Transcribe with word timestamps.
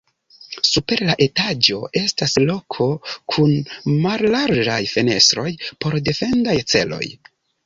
Super 0.67 1.01
la 1.09 1.15
etaĝo 1.25 1.77
estas 2.01 2.33
loko 2.45 2.87
kun 3.35 3.53
mallarĝaj 4.07 4.79
fenestroj 4.95 5.47
por 5.85 6.01
defendaj 6.11 6.59
celoj. 6.75 7.05